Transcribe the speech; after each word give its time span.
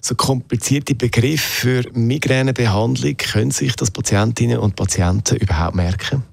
So 0.00 0.14
komplizierte 0.14 0.94
Begriffe 0.94 1.38
für 1.38 1.82
Migränebehandlung, 1.92 3.18
können 3.18 3.50
sich 3.50 3.76
das 3.76 3.90
Patientinnen 3.90 4.58
und 4.58 4.76
Patienten 4.76 5.36
überhaupt 5.36 5.74
merken? 5.74 6.24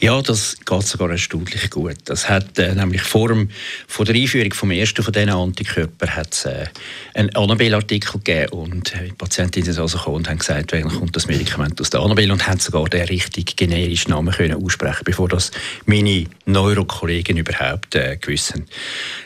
Ja, 0.00 0.20
das 0.22 0.56
geht 0.64 0.82
sogar 0.86 1.10
erstaunlich 1.10 1.70
gut. 1.70 1.96
Das 2.04 2.28
hat 2.28 2.58
äh, 2.58 2.74
nämlich 2.74 3.02
vor, 3.02 3.28
dem, 3.28 3.50
vor 3.86 4.04
der 4.04 4.14
Einführung 4.14 4.52
vom 4.52 4.70
ersten 4.70 5.02
von 5.02 5.12
diesen 5.12 5.30
Antikörpern 5.30 6.14
hat 6.14 6.44
äh, 6.46 6.66
einen 7.14 7.34
Annabelle-Artikel 7.34 8.20
gegeben 8.20 8.52
und 8.52 8.92
die 8.94 9.12
Patientinnen 9.12 9.72
sind 9.72 9.80
also 9.80 9.98
gekommen 9.98 10.16
und 10.16 10.28
haben 10.28 10.38
gesagt, 10.38 10.72
wann 10.72 10.88
kommt 10.88 11.16
das 11.16 11.26
Medikament 11.26 11.80
aus 11.80 11.90
der 11.90 12.00
Annabelle 12.00 12.32
und 12.32 12.46
haben 12.46 12.60
sogar 12.60 12.84
den 12.88 13.06
richtigen 13.06 13.56
generischen 13.56 14.10
Namen 14.10 14.34
können 14.34 14.62
aussprechen, 14.62 15.04
bevor 15.04 15.28
das 15.28 15.50
meine 15.84 16.26
Neurokollegen 16.44 17.36
überhaupt 17.36 17.94
äh, 17.94 18.16
gewissen. 18.16 18.66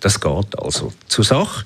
Das 0.00 0.20
geht 0.20 0.58
also 0.58 0.92
zur 1.08 1.24
Sache. 1.24 1.64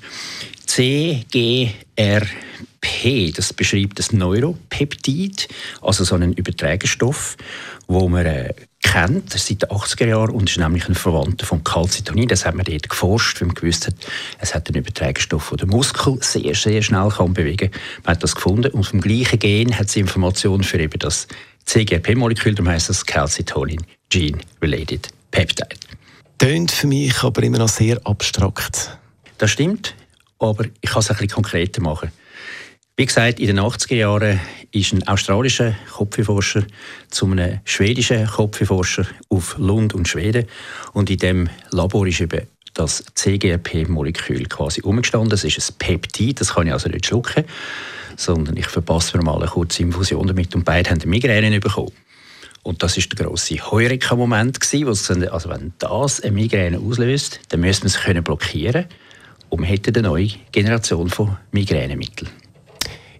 Das 3.35 3.53
beschreibt 3.53 3.97
das 3.99 4.11
Neuropeptid, 4.11 5.47
also 5.81 6.03
so 6.03 6.15
einen 6.15 6.33
Überträgerstoff, 6.33 7.37
wo 7.87 8.09
man 8.09 8.25
äh, 8.25 8.53
kennt 8.81 9.31
seit 9.31 9.61
den 9.61 9.69
80er 9.69 10.07
Jahren 10.07 10.31
und 10.31 10.49
ist 10.49 10.57
nämlich 10.57 10.87
ein 10.87 10.95
Verwandter 10.95 11.45
vom 11.45 11.63
Calcitonin. 11.63 12.27
Das 12.27 12.45
hat 12.45 12.55
man 12.55 12.65
dort 12.65 12.89
geforscht, 12.89 13.39
weil 13.39 13.47
man 13.47 13.55
gewusst 13.55 13.87
hat, 13.87 13.95
es 14.39 14.53
hat 14.53 14.67
einen 14.67 14.79
Überträgerstoff, 14.79 15.49
der 15.49 15.59
den 15.59 15.69
Muskel 15.69 16.17
sehr, 16.21 16.55
sehr 16.55 16.81
schnell 16.81 17.09
kann 17.09 17.33
bewegen 17.33 17.71
kann. 17.71 17.81
Man 18.03 18.15
hat 18.15 18.23
das 18.23 18.35
gefunden 18.35 18.71
und 18.71 18.83
vom 18.83 18.99
gleichen 18.99 19.39
Gen 19.39 19.77
hat 19.77 19.87
es 19.87 19.95
Informationen 19.95 20.63
für 20.63 20.79
eben 20.79 20.99
das 20.99 21.27
CGRP-Molekül, 21.65 22.55
darum 22.55 22.69
heisst 22.69 22.89
das 22.89 23.05
Calcitonin 23.05 23.81
Gene 24.09 24.39
Related 24.61 25.09
Peptide. 25.31 25.69
Tönt 26.37 26.71
für 26.71 26.87
mich 26.87 27.23
aber 27.23 27.43
immer 27.43 27.59
noch 27.59 27.69
sehr 27.69 27.99
abstrakt. 28.05 28.97
Das 29.37 29.51
stimmt 29.51 29.95
aber 30.39 30.65
ich 30.81 30.89
kann 30.89 31.01
es 31.01 31.09
ein 31.09 31.15
bisschen 31.15 31.29
konkreter 31.29 31.81
machen. 31.81 32.11
Wie 32.99 33.05
gesagt, 33.05 33.39
in 33.39 33.47
den 33.47 33.61
80er 33.61 33.95
Jahren 33.95 34.41
ist 34.73 34.91
ein 34.91 35.07
australischer 35.07 35.73
Kopfforscher 35.89 36.65
zu 37.09 37.27
einem 37.27 37.61
schwedischen 37.63 38.27
Kopfforscher 38.27 39.05
auf 39.29 39.57
Lund 39.57 39.93
und 39.93 40.09
Schweden 40.09 40.47
und 40.91 41.09
in 41.09 41.17
dem 41.17 41.49
Labor 41.71 42.05
ist 42.07 42.19
eben 42.19 42.45
das 42.73 43.05
CGRP-Molekül 43.15 44.47
quasi 44.47 44.81
umgestanden. 44.81 45.29
Das 45.29 45.45
ist 45.45 45.57
ein 45.57 45.75
Peptid, 45.77 46.41
das 46.41 46.55
kann 46.55 46.67
ich 46.67 46.73
also 46.73 46.89
nicht 46.89 47.05
schlucken, 47.05 47.45
sondern 48.17 48.57
ich 48.57 48.67
verpasse 48.67 49.15
mir 49.15 49.23
mal 49.23 49.37
eine 49.37 49.47
kurze 49.47 49.81
Infusion 49.81 50.27
damit 50.27 50.53
und 50.53 50.65
beide 50.65 50.89
haben 50.89 51.09
Migräne 51.09 51.61
bekommen. 51.61 51.93
Und 52.63 52.83
das 52.83 52.97
ist 52.97 53.17
der 53.17 53.25
grosse 53.25 53.55
Heureka-Moment 53.71 54.61
sie 54.61 54.85
also 54.85 55.49
wenn 55.49 55.71
das 55.79 56.19
eine 56.19 56.33
Migräne 56.33 56.79
auslöst, 56.79 57.39
dann 57.47 57.61
müssen 57.61 57.83
wir 57.83 58.17
es 58.17 58.23
blockieren 58.25 58.73
können 58.73 58.89
und 59.47 59.61
wir 59.61 59.67
hätten 59.69 59.95
eine 59.95 60.09
neue 60.09 60.31
Generation 60.51 61.09
von 61.09 61.37
Migränemitteln. 61.53 62.29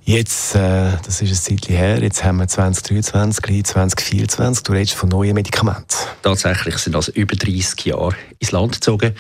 Jetzt, 0.10 0.56
äh, 0.56 0.94
das 1.06 1.22
ist 1.22 1.30
ein 1.30 1.60
Zeit 1.60 1.70
her, 1.70 2.02
jetzt 2.02 2.24
haben 2.24 2.38
wir 2.38 2.48
2023, 2.48 3.64
2024, 3.64 4.64
du 4.64 4.72
redest 4.72 4.96
von 4.96 5.08
neuen 5.08 5.36
Medikamenten. 5.36 5.86
Tatsächlich 6.24 6.78
sind 6.80 6.96
also 6.96 7.12
über 7.12 7.36
30 7.36 7.86
Jahre 7.86 8.16
ins 8.40 8.52
Land 8.52 8.72
gezogen 8.72 9.14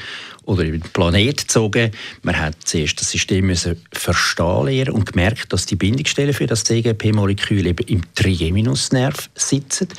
oder 0.45 0.63
über 0.63 0.79
den 0.79 0.89
Planet 0.89 1.41
gezogen. 1.41 1.91
Man 2.23 2.39
hat 2.39 2.55
zuerst 2.65 2.99
das 2.99 3.11
System 3.11 3.45
müssen 3.45 3.79
verstehen 3.91 4.65
lernen 4.65 4.93
und 4.93 5.05
gemerkt, 5.11 5.53
dass 5.53 5.67
die 5.67 5.75
Bindungsstellen 5.75 6.33
für 6.33 6.47
das 6.47 6.63
CGP-Molekül 6.63 7.67
eben 7.67 7.85
im 7.85 8.01
Trigeminusnerv 8.15 9.29
sitzen. 9.35 9.89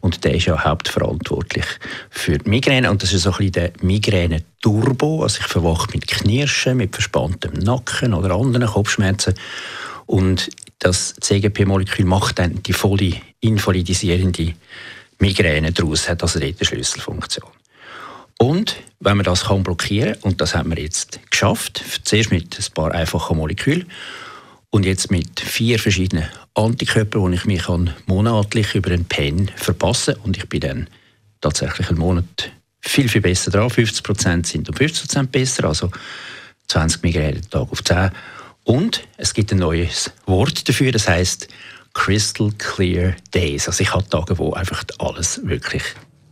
Und 0.00 0.24
der 0.24 0.34
ist 0.34 0.46
ja 0.46 0.64
hauptverantwortlich 0.64 1.66
für 2.10 2.38
die 2.38 2.50
Migräne. 2.50 2.90
Und 2.90 3.04
das 3.04 3.12
ist 3.12 3.22
so 3.22 3.30
ein 3.30 3.36
bisschen 3.36 3.52
der 3.52 3.72
Migräne-Turbo, 3.82 5.22
also 5.22 5.38
ich 5.42 5.46
verwache 5.46 5.92
mit 5.92 6.08
Knirschen, 6.08 6.76
mit 6.76 6.92
verspanntem 6.92 7.52
Nacken 7.52 8.14
oder 8.14 8.34
anderen 8.34 8.66
Kopfschmerzen 8.66 9.34
und 10.10 10.50
das 10.80 11.14
CGP-Molekül 11.20 12.04
macht 12.04 12.40
dann 12.40 12.64
die 12.64 12.72
volle 12.72 13.12
invalidisierende 13.38 14.54
Migräne 15.20 15.70
daraus, 15.70 16.08
hat 16.08 16.22
also 16.22 16.40
dort 16.40 16.56
eine 16.58 16.66
Schlüsselfunktion. 16.66 17.48
Und 18.36 18.74
wenn 18.98 19.18
man 19.18 19.24
das 19.24 19.44
kann 19.44 19.62
blockieren 19.62 20.16
und 20.22 20.40
das 20.40 20.56
haben 20.56 20.74
wir 20.74 20.82
jetzt 20.82 21.20
geschafft, 21.30 21.84
zuerst 22.02 22.32
mit 22.32 22.58
ein 22.58 22.74
paar 22.74 22.90
einfachen 22.92 23.36
Molekülen 23.36 23.86
und 24.70 24.84
jetzt 24.84 25.12
mit 25.12 25.38
vier 25.38 25.78
verschiedenen 25.78 26.28
Antikörpern, 26.54 27.30
die 27.30 27.36
ich 27.36 27.44
mich 27.44 27.68
monatlich 28.06 28.74
über 28.74 28.90
einen 28.90 29.04
Pen 29.04 29.48
verpassen 29.54 30.16
und 30.24 30.36
ich 30.36 30.48
bin 30.48 30.60
dann 30.60 30.88
tatsächlich 31.40 31.88
einen 31.88 32.00
Monat 32.00 32.50
viel, 32.80 33.08
viel 33.08 33.20
besser 33.20 33.52
dran. 33.52 33.70
50% 33.70 34.44
sind 34.44 34.68
um 34.68 34.74
50% 34.74 35.26
besser, 35.28 35.66
also 35.66 35.88
20 36.66 37.04
Migräne 37.04 37.42
Tag 37.42 37.70
auf 37.70 37.84
10 37.84 38.10
und 38.64 39.02
es 39.16 39.34
gibt 39.34 39.52
ein 39.52 39.58
neues 39.58 40.10
Wort 40.26 40.68
dafür, 40.68 40.92
das 40.92 41.08
heißt 41.08 41.48
Crystal 41.94 42.50
Clear 42.58 43.14
Days. 43.32 43.66
Also 43.66 43.82
ich 43.82 43.92
habe 43.92 44.08
Tage, 44.08 44.38
wo 44.38 44.52
einfach 44.52 44.84
alles 44.98 45.40
wirklich 45.44 45.82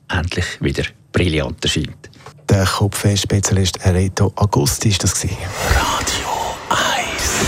endlich 0.08 0.44
wieder 0.60 0.84
brillant 1.12 1.62
erscheint. 1.64 2.10
Der 2.48 2.64
Kopfweh-Spezialist 2.64 3.84
Reto 3.84 4.32
Agusti 4.36 4.88
ist 4.88 5.04
das. 5.04 5.22
Radio 5.22 6.28
1 6.70 7.38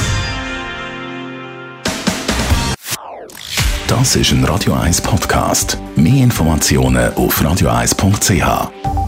Das 3.86 4.16
ist 4.16 4.32
ein 4.32 4.44
Radio 4.44 4.74
1 4.74 5.00
Podcast. 5.00 5.78
Mehr 5.96 6.24
Informationen 6.24 7.14
auf 7.14 7.40
radio1.ch. 7.40 8.99